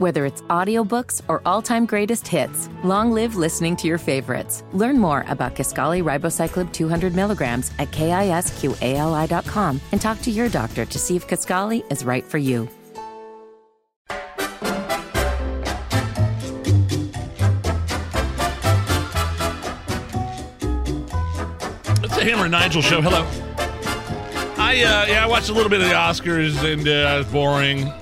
Whether 0.00 0.24
it's 0.24 0.40
audiobooks 0.48 1.20
or 1.28 1.42
all-time 1.44 1.84
greatest 1.84 2.26
hits, 2.26 2.70
long 2.82 3.12
live 3.12 3.36
listening 3.36 3.76
to 3.76 3.86
your 3.86 3.98
favorites. 3.98 4.64
Learn 4.72 4.98
more 4.98 5.26
about 5.28 5.54
Kisqali 5.54 6.02
Ribociclib 6.02 6.72
200 6.72 7.14
milligrams 7.14 7.70
at 7.78 7.90
kisqali.com 7.90 9.78
and 9.92 10.00
talk 10.00 10.22
to 10.22 10.30
your 10.30 10.48
doctor 10.48 10.86
to 10.86 10.98
see 10.98 11.16
if 11.16 11.28
Kisqali 11.28 11.84
is 11.92 12.02
right 12.02 12.24
for 12.24 12.38
you. 12.38 12.66
It's 22.02 22.16
the 22.16 22.24
Hammer 22.24 22.44
and 22.44 22.52
Nigel 22.52 22.80
show. 22.80 23.02
Hello. 23.02 23.26
I 24.56 24.82
uh, 24.82 25.04
yeah, 25.06 25.24
I 25.24 25.26
watched 25.26 25.50
a 25.50 25.52
little 25.52 25.68
bit 25.68 25.82
of 25.82 25.88
the 25.88 25.94
Oscars 25.94 26.64
and 26.64 26.88
uh, 26.88 27.20
it's 27.20 27.30
boring, 27.30 27.92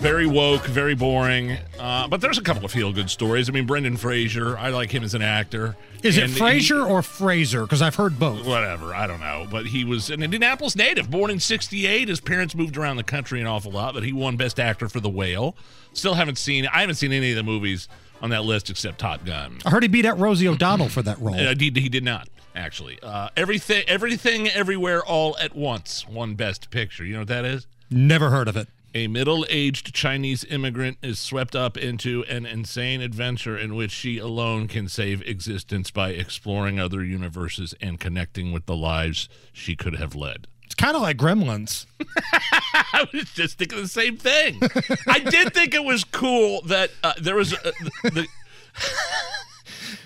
very 0.00 0.26
woke, 0.26 0.64
very 0.66 0.94
boring. 0.94 1.56
Uh, 1.78 2.06
but 2.08 2.20
there's 2.20 2.38
a 2.38 2.42
couple 2.42 2.64
of 2.64 2.70
feel 2.70 2.92
good 2.92 3.10
stories. 3.10 3.48
I 3.48 3.52
mean, 3.52 3.66
Brendan 3.66 3.96
Fraser, 3.96 4.56
I 4.56 4.68
like 4.70 4.90
him 4.92 5.02
as 5.02 5.14
an 5.14 5.22
actor. 5.22 5.76
Is 6.02 6.16
it 6.16 6.24
And 6.24 6.32
he- 6.32 6.38
Fraser 6.38 6.80
or 6.82 7.02
Fraser? 7.02 7.62
Because 7.62 7.82
I've 7.82 7.96
heard 7.96 8.18
both. 8.18 8.46
whatever, 8.46 8.94
I 8.94 9.06
don't 9.08 9.20
know. 9.20 9.46
But 9.50 9.66
he 9.66 9.84
was 9.84 10.10
an 10.10 10.22
Indianapolis 10.22 10.76
native, 10.76 11.10
born 11.10 11.30
in 11.30 11.40
'68. 11.40 12.08
His 12.08 12.20
parents 12.20 12.54
moved 12.54 12.76
around 12.76 12.96
the 12.96 13.02
country 13.02 13.40
an 13.40 13.46
awful 13.46 13.72
lot, 13.72 13.94
but 13.94 14.04
he 14.04 14.12
won 14.12 14.36
Best 14.36 14.60
Actor 14.60 14.88
for 14.88 15.00
The 15.00 15.10
Whale. 15.10 15.56
Still 15.92 16.14
haven't 16.14 16.38
seen. 16.38 16.66
I 16.66 16.80
haven't 16.80 16.94
seen 16.96 17.12
any 17.12 17.30
of 17.30 17.36
the 17.36 17.42
movies 17.42 17.88
on 18.22 18.30
that 18.30 18.44
list 18.44 18.70
except 18.70 18.98
Top 18.98 19.24
Gun. 19.24 19.58
I 19.66 19.70
heard 19.70 19.82
he 19.82 19.88
beat 19.88 20.04
out 20.06 20.18
Rosie 20.18 20.46
O'Donnell 20.48 20.88
for 20.88 21.02
that 21.02 21.18
role. 21.20 21.34
Uh, 21.34 21.54
he, 21.58 21.70
he 21.74 21.88
did 21.88 22.04
not 22.04 22.28
actually. 22.54 22.98
Uh, 23.02 23.28
everything, 23.36 23.84
everything, 23.88 24.48
everywhere, 24.48 25.04
all 25.04 25.36
at 25.38 25.54
once. 25.56 26.06
Won 26.08 26.34
Best 26.34 26.70
Picture. 26.70 27.04
You 27.04 27.14
know 27.14 27.20
what 27.20 27.28
that 27.28 27.44
is? 27.44 27.66
Never 27.90 28.30
heard 28.30 28.48
of 28.48 28.56
it. 28.56 28.68
A 28.94 29.06
middle-aged 29.06 29.94
Chinese 29.94 30.44
immigrant 30.44 30.96
is 31.02 31.18
swept 31.18 31.54
up 31.54 31.76
into 31.76 32.24
an 32.24 32.46
insane 32.46 33.02
adventure 33.02 33.56
in 33.56 33.74
which 33.74 33.90
she 33.90 34.16
alone 34.18 34.66
can 34.66 34.88
save 34.88 35.20
existence 35.22 35.90
by 35.90 36.10
exploring 36.10 36.80
other 36.80 37.04
universes 37.04 37.74
and 37.82 38.00
connecting 38.00 38.50
with 38.50 38.64
the 38.64 38.76
lives 38.76 39.28
she 39.52 39.76
could 39.76 39.96
have 39.96 40.14
led. 40.14 40.46
It's 40.64 40.74
kind 40.74 40.96
of 40.96 41.02
like 41.02 41.18
Gremlins. 41.18 41.84
I 42.72 43.06
was 43.12 43.30
just 43.32 43.58
thinking 43.58 43.80
the 43.82 43.88
same 43.88 44.16
thing. 44.16 44.60
I 45.06 45.18
did 45.18 45.52
think 45.52 45.74
it 45.74 45.84
was 45.84 46.04
cool 46.04 46.62
that 46.62 46.90
uh, 47.04 47.12
there 47.20 47.36
was 47.36 47.52
uh, 47.52 47.72
the 48.02 48.26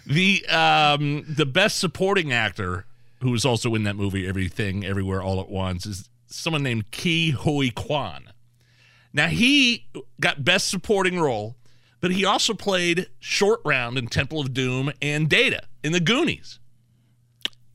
the 0.06 0.46
um, 0.48 1.24
the 1.28 1.46
best 1.46 1.78
supporting 1.78 2.32
actor 2.32 2.86
who 3.22 3.30
was 3.30 3.44
also 3.44 3.74
in 3.74 3.84
that 3.84 3.96
movie 3.96 4.26
Everything 4.26 4.84
Everywhere 4.84 5.22
All 5.22 5.40
at 5.40 5.48
Once 5.48 5.86
is 5.86 6.08
someone 6.26 6.62
named 6.62 6.90
Ke 6.90 7.34
Huy 7.34 7.70
Quan. 7.70 8.31
Now 9.12 9.28
he 9.28 9.86
got 10.20 10.44
best 10.44 10.68
supporting 10.68 11.18
role, 11.20 11.56
but 12.00 12.10
he 12.12 12.24
also 12.24 12.54
played 12.54 13.08
Short 13.20 13.60
Round 13.64 13.98
in 13.98 14.06
Temple 14.08 14.40
of 14.40 14.54
Doom 14.54 14.92
and 15.02 15.28
Data 15.28 15.62
in 15.84 15.92
the 15.92 16.00
Goonies. 16.00 16.58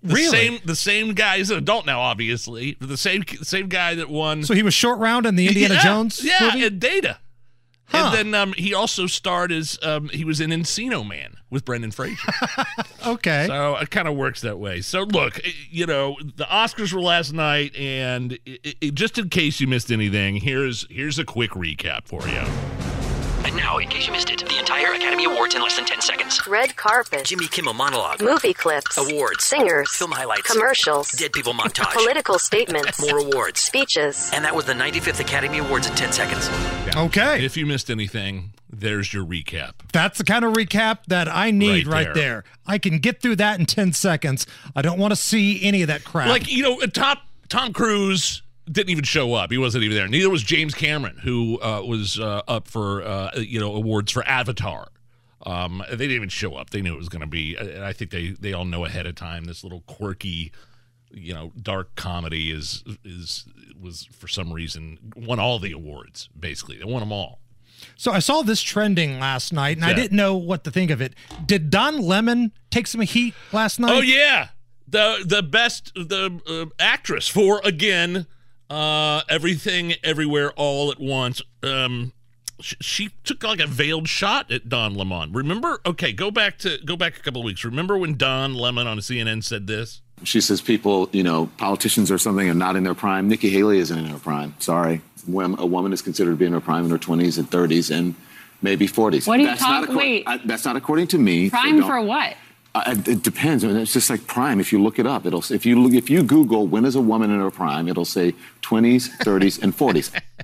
The 0.04 0.14
Really? 0.14 0.30
same 0.30 0.60
the 0.64 0.76
same 0.76 1.14
guy. 1.14 1.38
He's 1.40 1.50
an 1.50 1.58
adult 1.58 1.86
now, 1.86 2.00
obviously. 2.00 2.76
but 2.80 2.88
The 2.90 2.98
same 2.98 3.24
same 3.42 3.68
guy 3.68 3.96
that 3.96 4.10
won 4.10 4.44
So 4.44 4.54
he 4.54 4.64
was 4.64 4.74
short 4.74 5.00
round 5.00 5.26
in 5.26 5.36
the 5.36 5.48
Indiana 5.48 5.74
yeah, 5.76 5.84
Jones 5.84 6.22
yeah, 6.24 6.38
movie? 6.42 6.66
and 6.66 6.80
Data. 6.80 7.18
Huh. 7.90 8.12
And 8.18 8.34
then 8.34 8.42
um, 8.42 8.54
he 8.54 8.74
also 8.74 9.08
starred 9.08 9.52
as 9.52 9.80
um, 9.82 10.10
he 10.10 10.26
was 10.26 10.42
in 10.42 10.50
Encino 10.50 11.08
Man 11.08 11.38
with 11.50 11.64
Brendan 11.64 11.92
Fraser. 11.92 12.28
okay. 13.08 13.46
so 13.48 13.78
it 13.78 13.90
kind 13.92 14.08
of 14.10 14.16
works 14.16 14.42
that 14.42 14.60
way. 14.60 14.82
So 14.82 15.04
look, 15.04 15.40
i- 15.46 15.54
you 15.70 15.86
know, 15.86 16.18
the 16.36 16.44
Oscars 16.46 16.92
were 16.92 17.02
last 17.02 17.32
night, 17.32 17.74
and 17.78 18.38
i 18.46 18.58
i 18.84 18.90
just 18.94 19.18
in 19.18 19.30
case 19.30 19.62
you 19.62 19.68
missed 19.68 19.90
anything, 19.92 20.36
here's 20.36 20.86
here's 20.90 21.18
a 21.18 21.24
quick 21.26 21.52
recap 21.52 22.06
for 22.08 22.28
you. 22.28 22.44
And 23.48 23.56
now, 23.56 23.78
in 23.78 23.88
case 23.88 24.06
you 24.06 24.12
missed 24.12 24.30
it, 24.30 24.46
the 24.46 24.60
entire 24.60 24.92
Academy 24.92 25.24
Awards 25.24 25.56
in 25.56 25.62
less 25.62 25.78
than 25.78 25.86
10 25.86 26.02
seconds. 26.02 26.46
Red 26.48 26.76
carpet. 26.76 27.24
Jimmy 27.24 27.48
Kimmel 27.48 27.74
monologue. 27.74 28.22
Movie 28.22 28.54
clips. 28.54 28.98
Awards. 28.98 29.46
Singers. 29.46 29.90
Film 29.96 30.12
highlights. 30.12 30.52
Commercials. 30.52 31.12
Dead 31.12 31.32
people 31.32 31.54
montage. 31.54 31.94
Political 31.94 32.40
statements. 32.40 33.00
More 33.00 33.20
awards. 33.20 33.62
Speeches. 33.62 34.30
And 34.34 34.44
that 34.44 34.54
was 34.54 34.66
the 34.66 34.74
95th 34.74 35.22
Academy 35.22 35.60
Awards 35.60 35.88
in 35.88 35.96
10 35.96 36.12
seconds. 36.12 36.50
okay. 36.98 37.46
If 37.46 37.56
you 37.56 37.66
missed 37.66 37.90
anything, 37.90 38.52
there's 38.70 39.14
your 39.14 39.24
recap. 39.24 39.76
That's 39.94 40.18
the 40.18 40.26
kind 40.26 40.44
of 40.44 40.52
recap 40.52 41.06
that 41.08 41.30
I 41.34 41.52
need 41.52 41.88
Right 41.88 42.08
right, 42.08 42.14
there. 42.14 42.14
there. 42.14 42.44
I 42.66 42.80
can 42.80 43.00
get 43.00 43.22
through 43.22 43.38
that 43.38 43.62
in 43.62 43.66
10 43.66 43.94
seconds. 43.94 44.46
I 44.76 44.82
don't 44.82 45.00
want 45.00 45.12
to 45.12 45.16
see 45.16 45.64
any 45.64 45.84
of 45.84 45.88
that 45.88 46.04
crap. 46.04 46.28
Like 46.28 46.52
you 46.52 46.64
know, 46.64 46.80
top 46.88 47.20
Tom 47.48 47.72
Cruise 47.72 48.42
didn't 48.72 48.90
even 48.90 49.04
show 49.04 49.34
up. 49.34 49.52
He 49.52 49.58
wasn't 49.58 49.84
even 49.84 49.96
there. 49.96 50.08
Neither 50.08 50.30
was 50.30 50.44
James 50.44 50.74
Cameron, 50.74 51.18
who 51.24 51.60
uh, 51.62 51.82
was 51.84 52.20
uh, 52.20 52.42
up 52.48 52.68
for 52.68 53.04
uh, 53.04 53.32
you 53.38 53.60
know 53.60 53.76
awards 53.76 54.12
for 54.12 54.28
Avatar. 54.28 54.88
Um, 55.46 55.84
they 55.90 55.96
didn't 55.96 56.16
even 56.16 56.30
show 56.30 56.56
up. 56.56 56.72
They 56.72 56.82
knew 56.82 56.94
it 56.94 56.98
was 56.98 57.10
going 57.10 57.22
to 57.22 57.28
be. 57.28 57.56
And 57.56 57.84
I 57.84 57.94
think 57.94 58.12
they 58.12 58.30
they 58.30 58.54
all 58.54 58.66
know 58.66 58.86
ahead 58.86 59.06
of 59.06 59.16
time. 59.16 59.46
This 59.46 59.64
little 59.64 59.82
quirky, 59.82 60.52
you 61.12 61.34
know, 61.34 61.52
dark 61.62 61.96
comedy 61.96 62.52
is 62.52 62.84
is 63.04 63.46
was 63.80 64.06
for 64.12 64.28
some 64.28 64.52
reason 64.52 64.98
won 65.16 65.40
all 65.40 65.60
the 65.60 65.72
awards. 65.72 66.30
Basically, 66.38 66.78
they 66.78 66.86
won 66.86 67.00
them 67.02 67.12
all. 67.12 67.40
so 67.96 68.12
I 68.12 68.20
saw 68.20 68.42
this 68.42 68.62
trending 68.62 69.20
last 69.20 69.54
night 69.54 69.78
and 69.78 69.86
I 69.86 69.94
didn't 69.94 70.18
know 70.18 70.36
what 70.36 70.64
to 70.64 70.72
think 70.72 70.90
of 70.92 71.02
it. 71.02 71.14
Did 71.46 71.70
Don 71.70 72.00
Lemon 72.02 72.52
take 72.72 72.88
some 72.88 73.02
heat 73.02 73.34
last 73.54 73.80
night? 73.80 73.92
Oh 73.92 74.02
yeah, 74.02 74.50
the 74.88 75.24
the 75.26 75.44
best 75.44 75.94
the 75.94 76.42
uh, 76.48 76.74
actress 76.84 77.28
for 77.28 77.62
again, 77.64 78.26
uh, 78.70 79.22
everything 79.30 79.94
everywhere 80.04 80.52
all 80.52 80.92
at 80.92 81.00
once. 81.00 81.42
Um, 81.64 82.14
sh- 82.60 82.76
she 82.82 83.10
took 83.24 83.44
like 83.44 83.60
a 83.60 83.68
veiled 83.68 84.08
shot 84.08 84.52
at 84.52 84.68
Don 84.70 84.94
Lemon. 84.96 85.32
Remember? 85.34 85.80
Okay, 85.86 86.12
go 86.14 86.32
back 86.32 86.58
to 86.60 86.78
go 86.86 86.96
back 86.98 87.18
a 87.18 87.22
couple 87.22 87.42
of 87.42 87.46
weeks. 87.46 87.64
Remember 87.64 87.98
when 87.98 88.16
Don 88.18 88.54
Lemon 88.54 88.88
on 88.88 88.98
CNN 89.00 89.44
said 89.44 89.68
this? 89.68 90.02
She 90.24 90.42
says 90.42 90.62
people, 90.62 91.10
you 91.12 91.22
know, 91.24 91.50
politicians 91.58 92.10
or 92.12 92.18
something 92.18 92.50
are 92.50 92.54
not 92.56 92.76
in 92.76 92.84
their 92.84 92.96
prime. 92.96 93.28
Nikki 93.30 93.50
Haley 93.50 93.78
isn't 93.80 93.98
in 93.98 94.06
her 94.06 94.18
prime. 94.18 94.56
Sorry. 94.60 95.02
When 95.28 95.60
a 95.60 95.66
woman 95.66 95.94
is 95.94 96.02
considered 96.02 96.32
to 96.32 96.38
be 96.38 96.46
in 96.46 96.54
her 96.54 96.62
prime 96.62 96.86
in 96.86 96.90
her 96.92 96.98
20s 96.98 97.38
and 97.38 97.50
30s 97.50 97.96
and 97.96 98.16
maybe 98.64 98.88
40s. 98.88 99.28
What 99.28 99.38
are 99.38 99.42
you 99.42 99.48
that's 99.48 99.62
talk- 99.62 99.82
not 99.88 99.90
acco- 99.90 99.98
wait. 99.98 100.24
I- 100.26 100.38
that's 100.38 100.66
not 100.66 100.76
according 100.76 101.08
to 101.08 101.18
me. 101.20 101.50
Prime 101.52 101.80
don't- 101.80 101.88
for 101.88 102.02
what? 102.02 102.34
Uh, 102.86 102.96
it 103.06 103.24
depends. 103.24 103.64
I 103.64 103.68
mean, 103.68 103.78
it's 103.78 103.94
just 103.94 104.10
like 104.10 104.28
prime. 104.28 104.60
If 104.60 104.72
you 104.72 104.82
look 104.82 105.00
it 105.00 105.08
up, 105.08 105.26
it'll 105.26 105.44
if 105.52 105.66
you 105.66 105.82
look 105.82 105.94
if 105.94 106.10
you 106.10 106.24
Google 106.24 106.68
when 106.68 106.86
is 106.86 106.96
a 106.96 107.02
woman 107.02 107.32
in 107.32 107.40
her 107.40 107.52
prime, 107.52 107.88
it'll 107.88 108.06
say 108.06 108.34
20s, 108.62 109.10
30s, 109.20 109.62
and 109.62 109.76
40s. 109.76 110.22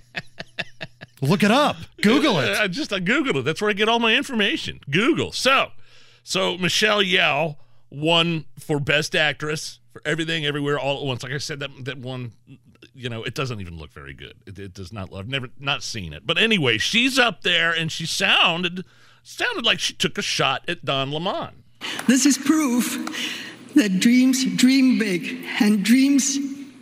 Look 1.21 1.41
it 1.41 1.51
up. 1.51 1.77
Google 2.01 2.39
it. 2.39 2.57
I 2.57 2.67
just 2.67 2.91
I 2.91 2.99
Google 2.99 3.37
it. 3.37 3.43
That's 3.43 3.61
where 3.61 3.69
I 3.69 3.73
get 3.73 3.87
all 3.87 3.99
my 3.99 4.13
information. 4.13 4.81
Google. 4.89 5.31
So, 5.31 5.69
so 6.21 6.57
Michelle 6.57 7.01
Yeoh 7.01 7.55
won 7.89 8.43
for 8.59 8.77
Best 8.77 9.15
Actress 9.15 9.79
for 9.93 10.01
Everything 10.03 10.45
Everywhere 10.45 10.77
All 10.77 10.97
at 10.97 11.05
Once. 11.05 11.23
Like 11.23 11.31
I 11.31 11.37
said, 11.37 11.61
that 11.61 11.69
that 11.85 11.97
one, 11.97 12.33
you 12.93 13.07
know, 13.07 13.23
it 13.23 13.35
doesn't 13.35 13.61
even 13.61 13.77
look 13.77 13.93
very 13.93 14.13
good. 14.13 14.33
It, 14.45 14.59
it 14.59 14.73
does 14.73 14.91
not. 14.91 15.13
I've 15.13 15.29
never 15.29 15.47
not 15.57 15.81
seen 15.81 16.11
it. 16.11 16.27
But 16.27 16.37
anyway, 16.37 16.77
she's 16.77 17.17
up 17.17 17.43
there 17.43 17.71
and 17.71 17.89
she 17.89 18.05
sounded 18.05 18.83
sounded 19.23 19.65
like 19.65 19.79
she 19.79 19.93
took 19.93 20.17
a 20.17 20.21
shot 20.21 20.63
at 20.67 20.83
Don 20.83 21.09
Lemon. 21.09 21.62
This 22.07 22.25
is 22.25 22.37
proof 22.37 22.97
that 23.75 23.99
dreams 23.99 24.43
dream 24.55 24.99
big 24.99 25.43
and 25.59 25.83
dreams 25.83 26.37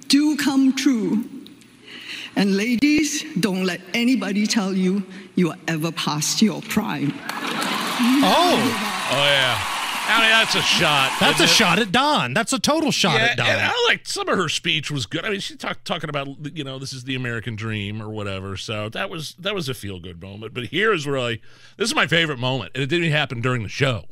do 0.08 0.36
come 0.38 0.76
true. 0.76 1.24
And 2.36 2.56
ladies, 2.58 3.24
don't 3.40 3.66
let 3.66 3.82
anybody 3.94 4.48
tell 4.48 4.74
you 4.74 5.04
you 5.36 5.52
are 5.52 5.58
ever 5.68 5.92
past 5.92 6.42
your 6.42 6.62
prime. 6.62 7.14
Oh, 8.24 9.08
Oh 9.14 9.26
yeah. 9.26 9.68
I 10.14 10.20
mean, 10.22 10.30
that's 10.32 10.56
a 10.56 10.62
shot. 10.62 11.12
that's 11.20 11.40
a 11.40 11.44
it? 11.44 11.48
shot 11.50 11.80
at 11.80 11.92
Don. 11.92 12.34
That's 12.34 12.52
a 12.52 12.60
total 12.60 12.92
shot 12.92 13.16
Yeah, 13.16 13.28
at 13.28 13.38
Don. 13.38 13.48
and 13.48 13.62
I 13.62 13.86
like 13.88 14.06
some 14.08 14.28
of 14.28 14.38
her 14.38 14.50
speech 14.50 14.90
was 14.92 15.06
good. 15.06 15.24
I 15.24 15.30
mean, 15.30 15.40
she 15.40 15.56
talked 15.56 15.86
talking 15.86 16.10
about 16.10 16.28
you 16.56 16.64
know 16.66 16.80
this 16.80 16.92
is 16.94 17.04
the 17.06 17.16
American 17.16 17.56
dream 17.56 18.02
or 18.02 18.10
whatever. 18.10 18.58
So 18.58 18.90
that 18.90 19.10
was 19.10 19.36
that 19.40 19.54
was 19.56 19.70
a 19.70 19.74
feel 19.74 20.00
good 20.00 20.22
moment. 20.22 20.54
But 20.54 20.66
here's 20.68 21.06
really 21.08 21.42
this 21.78 21.88
is 21.90 21.96
my 21.96 22.08
favorite 22.08 22.40
moment, 22.40 22.72
and 22.76 22.84
it 22.84 22.88
didn't 22.88 23.12
happen 23.12 23.40
during 23.42 23.64
the 23.64 23.70
show. 23.70 24.04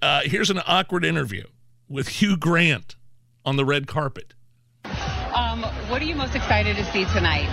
Uh, 0.00 0.20
here's 0.24 0.50
an 0.50 0.60
awkward 0.66 1.04
interview 1.04 1.44
with 1.88 2.08
Hugh 2.08 2.36
Grant 2.36 2.96
on 3.44 3.56
the 3.56 3.64
red 3.64 3.86
carpet. 3.86 4.34
Um, 4.84 5.62
what 5.88 6.00
are 6.00 6.04
you 6.04 6.14
most 6.14 6.34
excited 6.34 6.76
to 6.76 6.84
see 6.92 7.04
tonight? 7.06 7.50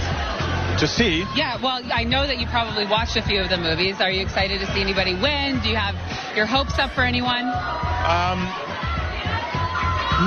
To 0.79 0.87
see, 0.87 1.25
Yeah, 1.35 1.61
well, 1.61 1.81
I 1.93 2.05
know 2.05 2.25
that 2.25 2.39
you 2.39 2.47
probably 2.47 2.85
watched 2.87 3.17
a 3.17 3.21
few 3.21 3.41
of 3.41 3.49
the 3.49 3.57
movies. 3.57 3.99
Are 3.99 4.09
you 4.09 4.21
excited 4.21 4.59
to 4.61 4.65
see 4.73 4.81
anybody 4.81 5.13
win? 5.13 5.59
Do 5.59 5.69
you 5.69 5.75
have 5.75 5.95
your 6.35 6.45
hopes 6.45 6.79
up 6.79 6.91
for 6.91 7.01
anyone? 7.01 7.45
um, 7.45 8.39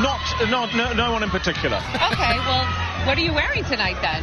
not, 0.02 0.20
not 0.50 0.74
no, 0.74 0.92
no 0.92 1.12
one 1.12 1.22
in 1.22 1.30
particular. 1.30 1.78
Okay, 2.12 2.38
well, 2.44 2.66
what 3.06 3.16
are 3.16 3.22
you 3.22 3.32
wearing 3.32 3.64
tonight 3.64 3.96
then? 4.02 4.22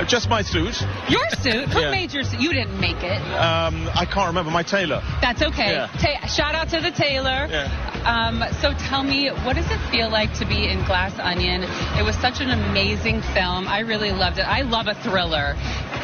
Uh, 0.00 0.04
Just 0.04 0.28
my 0.30 0.40
suit. 0.42 0.80
Your 1.08 1.28
suit? 1.42 1.68
Who 1.68 1.80
Yeah. 1.80 1.90
made 1.90 2.12
your 2.12 2.24
suit? 2.24 2.40
You 2.40 2.52
didn't 2.52 2.80
make 2.80 3.02
it. 3.02 3.20
Um, 3.36 3.90
I 3.94 4.06
can't 4.06 4.28
remember 4.28 4.50
my 4.50 4.62
tailor. 4.62 5.02
That's 5.20 5.42
okay. 5.42 5.72
Yeah. 5.72 5.88
Ta- 5.98 6.26
shout 6.26 6.54
out 6.54 6.70
to 6.70 6.80
the 6.80 6.90
tailor. 6.90 7.46
Yeah. 7.50 7.68
Um, 8.04 8.42
so 8.62 8.72
tell 8.88 9.02
me, 9.02 9.28
what 9.28 9.56
does 9.56 9.70
it 9.70 9.78
feel 9.90 10.08
like 10.08 10.32
to 10.38 10.46
be 10.46 10.66
in 10.68 10.82
Glass 10.84 11.18
Onion? 11.18 11.64
It 11.98 12.02
was 12.04 12.16
such 12.16 12.40
an 12.40 12.50
amazing 12.50 13.20
film. 13.20 13.68
I 13.68 13.80
really 13.80 14.10
loved 14.10 14.38
it. 14.38 14.46
I 14.48 14.62
love 14.62 14.86
a 14.88 14.94
thriller. 14.94 15.52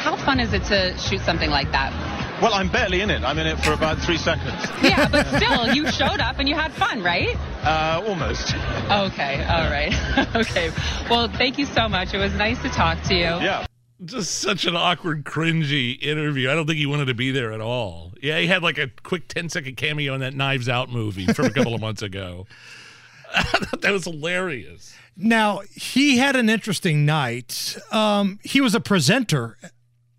How 0.05 0.15
fun 0.15 0.39
is 0.39 0.53
it 0.53 0.63
to 0.65 0.95
shoot 0.99 1.21
something 1.21 1.49
like 1.49 1.71
that? 1.71 1.91
Well, 2.39 2.53
I'm 2.53 2.69
barely 2.69 3.01
in 3.01 3.09
it. 3.09 3.23
I'm 3.23 3.39
in 3.39 3.47
it 3.47 3.57
for 3.57 3.73
about 3.73 3.97
three 3.97 4.17
seconds. 4.17 4.53
Yeah, 4.83 5.07
but 5.09 5.25
still, 5.41 5.73
you 5.73 5.89
showed 5.91 6.19
up 6.19 6.37
and 6.37 6.47
you 6.47 6.53
had 6.53 6.71
fun, 6.73 7.01
right? 7.01 7.35
Uh, 7.63 8.03
almost. 8.07 8.53
Okay, 8.53 9.43
all 9.43 9.71
right. 9.71 9.91
okay. 10.35 10.69
Well, 11.09 11.27
thank 11.29 11.57
you 11.57 11.65
so 11.65 11.89
much. 11.89 12.13
It 12.13 12.19
was 12.19 12.33
nice 12.35 12.61
to 12.61 12.69
talk 12.69 13.01
to 13.07 13.15
you. 13.15 13.21
Yeah. 13.41 13.65
Just 14.05 14.39
such 14.39 14.65
an 14.65 14.75
awkward, 14.75 15.25
cringy 15.25 16.01
interview. 16.01 16.49
I 16.51 16.55
don't 16.55 16.67
think 16.67 16.77
he 16.77 16.85
wanted 16.85 17.05
to 17.05 17.15
be 17.15 17.31
there 17.31 17.51
at 17.51 17.61
all. 17.61 18.13
Yeah, 18.21 18.39
he 18.39 18.47
had 18.47 18.61
like 18.61 18.77
a 18.77 18.89
quick 19.03 19.27
10 19.27 19.49
second 19.49 19.75
cameo 19.75 20.13
in 20.13 20.19
that 20.19 20.35
Knives 20.35 20.69
Out 20.69 20.91
movie 20.91 21.25
from 21.33 21.45
a 21.45 21.49
couple 21.49 21.73
of 21.73 21.81
months 21.81 22.03
ago. 22.03 22.45
I 23.35 23.41
thought 23.43 23.81
that 23.81 23.91
was 23.91 24.05
hilarious. 24.05 24.95
Now, 25.15 25.61
he 25.73 26.17
had 26.17 26.35
an 26.35 26.47
interesting 26.47 27.05
night. 27.05 27.75
Um, 27.91 28.39
he 28.43 28.61
was 28.61 28.75
a 28.75 28.79
presenter 28.79 29.57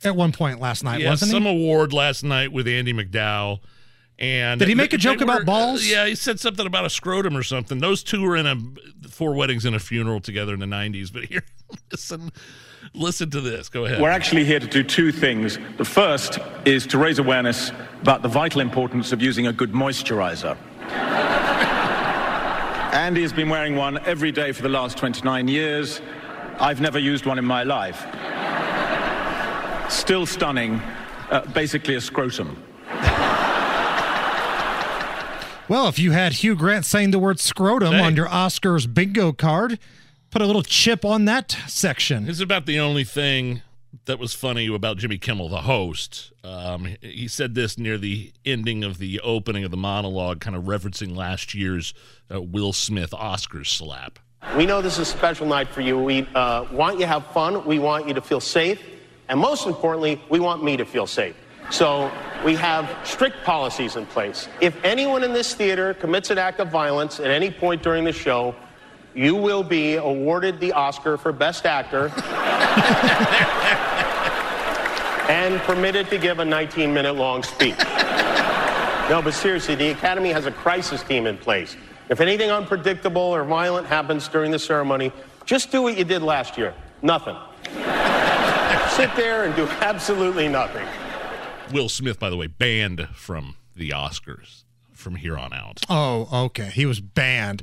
at 0.05 0.17
one 0.17 0.33
point 0.33 0.61
last 0.61 0.83
night, 0.83 1.01
yeah, 1.01 1.11
wasn't 1.11 1.31
some 1.31 1.43
he? 1.43 1.49
Some 1.49 1.57
award 1.57 1.93
last 1.93 2.25
night 2.25 2.53
with 2.53 2.67
Andie 2.67 2.93
MacDowell. 2.93 3.61
And 4.19 4.59
Did 4.59 4.69
he 4.69 4.75
make 4.75 4.93
a 4.93 4.99
joke 4.99 5.21
about 5.21 5.45
balls? 5.45 5.87
Yeah, 5.87 6.07
he 6.07 6.17
said 6.17 6.41
something 6.41 6.67
about 6.67 6.85
a 6.85 6.91
scrotum 6.91 7.37
or 7.37 7.45
something. 7.45 7.79
Those 7.79 8.03
two 8.03 8.23
were 8.23 8.37
in 8.37 8.47
a 8.47 8.57
four 9.09 9.35
weddings 9.35 9.65
and 9.65 9.77
a 9.77 9.79
funeral 9.79 10.21
together 10.21 10.55
in 10.55 10.59
the 10.59 10.67
'90s. 10.67 11.13
But 11.13 11.27
here, 11.27 11.45
listen, 11.91 12.31
listen 12.95 13.31
to 13.31 13.41
this. 13.41 13.69
Go 13.69 13.85
ahead. 13.85 14.01
We're 14.01 14.11
actually 14.11 14.45
here 14.45 14.61
to 14.61 14.67
do 14.67 14.83
two 14.83 15.13
things. 15.13 15.59
The 15.77 15.85
first 15.85 16.39
is 16.65 16.87
to 16.89 16.99
raise 16.99 17.19
awareness 17.19 17.71
about 18.03 18.23
the 18.23 18.29
vital 18.29 18.61
importance 18.61 19.13
of 19.13 19.23
using 19.23 19.47
a 19.47 19.53
good 19.53 19.73
moisturizer. 19.73 20.57
Andie 22.93 23.23
has 23.23 23.33
been 23.33 23.49
wearing 23.49 23.77
one 23.77 23.99
every 24.07 24.33
day 24.33 24.53
for 24.53 24.63
the 24.63 24.69
last 24.69 24.97
29 24.99 25.47
years. 25.49 26.01
I've 26.59 26.81
never 26.81 26.99
used 26.99 27.27
one 27.27 27.39
in 27.39 27.45
my 27.45 27.63
life. 27.63 28.05
Still 29.91 30.27
stunning, 30.27 30.81
uh, 31.31 31.43
basically 31.55 31.95
a 31.95 32.01
scrotum. 32.01 32.63
Well, 35.69 35.87
if 35.89 35.99
you 35.99 36.13
had 36.13 36.33
Hugh 36.33 36.55
Grant 36.57 36.87
saying 36.87 37.11
the 37.11 37.19
word 37.19 37.39
scrotum 37.39 37.93
Hey. 37.93 38.01
on 38.01 38.17
your 38.17 38.27
Oscars 38.27 38.93
bingo 38.93 39.33
card, 39.33 39.79
put 40.31 40.43
a 40.43 40.47
little 40.47 40.63
chip 40.63 41.05
on 41.05 41.25
that 41.27 41.57
section. 41.67 42.27
This 42.27 42.37
is 42.37 42.41
about 42.41 42.67
the 42.67 42.79
only 42.79 43.05
thing 43.05 43.63
that 44.05 44.19
was 44.19 44.35
funny 44.35 44.67
about 44.67 44.99
Jimmy 44.99 45.19
Kimmel, 45.19 45.49
the 45.49 45.63
host. 45.63 46.33
Um, 46.45 46.97
he 47.01 47.29
said 47.29 47.55
this 47.55 47.79
near 47.79 47.99
the 47.99 48.33
ending 48.45 48.85
of 48.85 48.99
the 48.99 49.21
opening 49.21 49.65
of 49.65 49.71
the 49.71 49.77
monologue, 49.77 50.41
kind 50.41 50.57
of 50.57 50.65
referencing 50.65 51.17
last 51.17 51.55
year's 51.55 51.95
uh, 52.33 52.41
Will 52.41 52.73
Smith 52.73 53.11
Oscars 53.11 53.67
slap. 53.67 54.19
We 54.57 54.67
know 54.67 54.81
this 54.81 54.95
is 54.95 55.01
a 55.01 55.05
special 55.05 55.47
night 55.47 55.69
for 55.69 55.81
you. 55.81 55.99
We 55.99 56.27
uh, 56.35 56.67
want 56.71 56.95
you 56.95 57.01
to 57.01 57.07
have 57.07 57.27
fun. 57.29 57.65
We 57.65 57.79
want 57.79 58.07
you 58.07 58.15
to 58.15 58.21
feel 58.21 58.41
safe. 58.41 58.81
And 59.29 59.39
most 59.41 59.67
importantly, 59.67 60.23
we 60.31 60.41
want 60.41 60.63
me 60.63 60.77
to 60.77 60.85
feel 60.85 61.07
safe. 61.07 61.37
So 61.71 62.11
we 62.45 62.55
have 62.55 62.89
strict 63.07 63.45
policies 63.45 63.97
in 63.97 64.07
place. 64.07 64.49
If 64.61 64.83
anyone 64.85 65.23
in 65.23 65.33
this 65.35 65.55
theater 65.55 65.93
commits 65.93 66.31
an 66.31 66.39
act 66.39 66.61
of 66.61 66.71
violence 66.71 67.21
at 67.21 67.31
any 67.31 67.51
point 67.51 67.83
during 67.83 68.05
the 68.05 68.13
show, 68.13 68.55
you 69.19 69.35
will 69.35 69.65
be 69.65 69.97
awarded 69.97 70.61
the 70.61 70.73
Oscar 70.73 71.17
for 71.17 71.33
Best 71.33 71.67
Actor 71.67 72.13
and 75.29 75.61
permitted 75.63 76.09
to 76.11 76.19
give 76.19 76.39
a 76.39 76.45
19 76.45 76.95
minute 76.95 77.15
long 77.15 77.43
speech. 77.43 77.77
No, 79.11 79.21
but 79.21 79.35
seriously, 79.35 79.75
the 79.75 79.91
Academy 79.91 80.31
has 80.31 80.47
a 80.47 80.53
crisis 80.53 81.03
team 81.03 81.27
in 81.27 81.37
place. 81.37 81.77
If 82.09 82.21
anything 82.21 82.53
unpredictable 82.53 83.21
or 83.21 83.43
violent 83.43 83.89
happens 83.89 84.29
during 84.29 84.53
the 84.53 84.59
ceremony, 84.59 85.11
just 85.45 85.73
do 85.73 85.83
what 85.83 85.99
you 85.99 86.05
did 86.05 86.23
last 86.23 86.57
year 86.57 86.73
nothing. 87.03 87.37
Sit 88.91 89.15
there 89.17 89.45
and 89.45 89.57
do 89.57 89.67
absolutely 89.81 90.47
nothing. 90.47 90.87
Will 91.73 91.89
Smith, 91.89 92.21
by 92.21 92.31
the 92.31 92.37
way, 92.37 92.47
banned 92.47 93.09
from 93.15 93.57
the 93.75 93.91
Oscars 93.91 94.63
from 94.93 95.17
here 95.17 95.37
on 95.37 95.53
out. 95.53 95.81
Oh, 95.89 96.29
okay. 96.47 96.71
He 96.71 96.87
was 96.87 97.01
banned. 97.01 97.63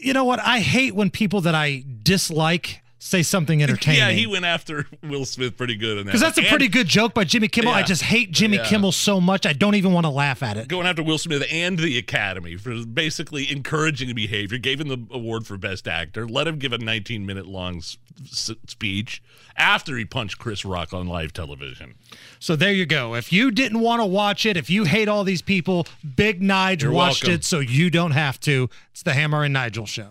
You 0.00 0.12
know 0.12 0.24
what? 0.24 0.40
I 0.40 0.60
hate 0.60 0.94
when 0.94 1.10
people 1.10 1.40
that 1.42 1.54
I 1.54 1.84
dislike 2.02 2.82
say 2.98 3.22
something 3.22 3.62
entertaining. 3.62 4.00
Yeah, 4.00 4.10
he 4.10 4.26
went 4.26 4.44
after 4.44 4.86
Will 5.02 5.24
Smith 5.24 5.56
pretty 5.56 5.76
good 5.76 5.92
in 5.98 5.98
that. 5.98 6.04
because 6.06 6.20
that's 6.20 6.38
a 6.38 6.40
And 6.40 6.48
pretty 6.48 6.68
good 6.68 6.86
joke 6.88 7.12
by 7.14 7.24
Jimmy 7.24 7.48
Kimmel. 7.48 7.72
I 7.72 7.82
just 7.82 8.02
hate 8.02 8.30
Jimmy 8.32 8.56
Yeah. 8.56 8.64
Kimmel 8.68 8.92
so 8.92 9.20
much. 9.20 9.44
I 9.46 9.52
don't 9.52 9.74
even 9.74 9.92
want 9.92 10.04
to 10.06 10.10
laugh 10.10 10.42
at 10.42 10.56
it. 10.56 10.68
Going 10.68 10.86
after 10.86 11.02
Will 11.02 11.18
Smith 11.18 11.44
and 11.50 11.78
the 11.78 11.98
Academy 11.98 12.56
for 12.56 12.84
basically 12.86 13.50
encouraging 13.50 14.14
behavior, 14.14 14.58
gave 14.58 14.80
him 14.80 14.88
the 14.88 14.98
award 15.10 15.46
for 15.46 15.56
Best 15.56 15.86
Actor, 15.86 16.26
let 16.28 16.46
him 16.48 16.58
give 16.58 16.72
a 16.72 16.78
19 16.78 17.26
minute 17.26 17.46
long 17.46 17.76
s- 17.78 17.98
s- 18.24 18.50
speech 18.66 19.22
after 19.58 19.96
he 19.96 20.04
punched 20.04 20.38
Chris 20.38 20.64
Rock 20.64 20.92
on 20.92 21.06
live 21.06 21.32
television. 21.32 21.94
So 22.38 22.56
there 22.56 22.72
you 22.72 22.86
go. 22.86 23.14
If 23.14 23.32
you 23.32 23.50
didn't 23.50 23.80
want 23.80 24.00
to 24.00 24.06
watch 24.06 24.44
it, 24.46 24.56
if 24.56 24.68
you 24.70 24.84
hate 24.84 25.08
all 25.08 25.24
these 25.24 25.42
people, 25.42 25.86
Big 26.16 26.40
Nige 26.40 26.82
You're 26.82 26.92
watched 26.92 27.24
welcome. 27.24 27.34
it 27.36 27.44
so 27.44 27.60
you 27.60 27.90
don't 27.90 28.10
have 28.12 28.40
to. 28.40 28.68
It's 28.92 29.02
the 29.02 29.12
Hammer 29.12 29.44
and 29.44 29.52
Nigel 29.52 29.86
show. 29.86 30.10